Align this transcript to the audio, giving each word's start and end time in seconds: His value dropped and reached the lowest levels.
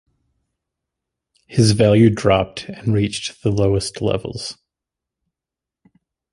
His 1.45 1.73
value 1.73 2.09
dropped 2.09 2.67
and 2.67 2.91
reached 2.91 3.43
the 3.43 3.51
lowest 3.51 4.01
levels. 4.01 4.57